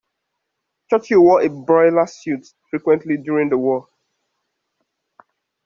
Churchill 0.89 1.21
wore 1.21 1.41
a 1.43 1.47
boiler 1.47 2.07
suit 2.07 2.47
frequently 2.71 3.17
during 3.17 3.49
the 3.49 3.57
war 3.59 3.87